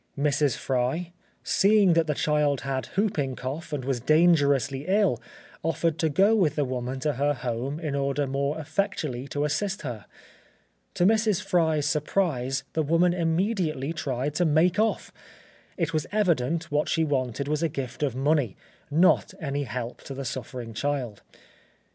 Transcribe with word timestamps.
Mrs. 0.17 0.57
Fry, 0.57 1.13
seeing 1.43 1.93
that 1.93 2.07
the 2.07 2.15
child 2.15 2.61
had 2.61 2.87
whooping 2.87 3.35
cough 3.35 3.71
and 3.71 3.85
was 3.85 3.99
dangerously 3.99 4.85
ill, 4.87 5.21
offered 5.61 5.99
to 5.99 6.09
go 6.09 6.35
with 6.35 6.55
the 6.55 6.65
woman 6.65 6.99
to 7.01 7.13
her 7.13 7.35
home 7.35 7.79
in 7.79 7.93
order 7.93 8.25
more 8.25 8.59
effectually 8.59 9.27
to 9.27 9.45
assist 9.45 9.83
her. 9.83 10.07
To 10.95 11.05
Mrs. 11.05 11.43
Fry's 11.43 11.85
surprise, 11.85 12.63
the 12.73 12.81
woman 12.81 13.13
immediately 13.13 13.93
tried 13.93 14.33
to 14.33 14.43
make 14.45 14.79
off; 14.79 15.13
it 15.77 15.93
was 15.93 16.07
evident 16.11 16.71
what 16.71 16.89
she 16.89 17.03
wanted 17.03 17.47
was 17.47 17.61
a 17.61 17.69
gift 17.69 18.01
of 18.01 18.15
money, 18.15 18.57
not 18.89 19.35
any 19.39 19.65
help 19.65 20.01
to 20.05 20.15
the 20.15 20.25
suffering 20.25 20.73
child. 20.73 21.21
Mrs. 21.31 21.37